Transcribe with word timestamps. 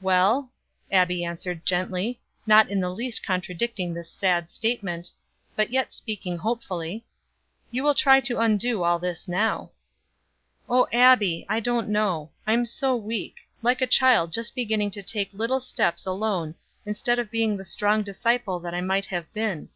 "Well," 0.00 0.50
Abbie 0.90 1.24
answered 1.26 1.66
gently, 1.66 2.18
not 2.46 2.70
in 2.70 2.80
the 2.80 2.88
least 2.88 3.22
contradicting 3.22 3.92
this 3.92 4.10
sad 4.10 4.50
statement, 4.50 5.12
but 5.56 5.68
yet 5.68 5.92
speaking 5.92 6.38
hopefully, 6.38 7.04
"you 7.70 7.84
will 7.84 7.92
try 7.94 8.20
to 8.20 8.38
undo 8.40 8.82
all 8.82 8.98
this 8.98 9.28
now." 9.28 9.72
"Oh, 10.70 10.88
Abbie, 10.90 11.44
I 11.50 11.60
don't 11.60 11.90
know. 11.90 12.30
I 12.46 12.54
am 12.54 12.64
so 12.64 12.96
weak 12.96 13.46
like 13.60 13.82
a 13.82 13.86
child 13.86 14.32
just 14.32 14.54
beginning 14.54 14.90
to 14.92 15.02
take 15.02 15.28
little 15.34 15.60
steps 15.60 16.06
alone, 16.06 16.54
instead 16.86 17.18
of 17.18 17.30
being 17.30 17.58
the 17.58 17.64
strong 17.66 18.02
disciple 18.02 18.60
that 18.60 18.72
I 18.74 18.80
might 18.80 19.04
have 19.12 19.30
been. 19.34 19.68